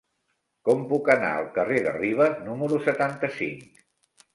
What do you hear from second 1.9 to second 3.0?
de Ribes número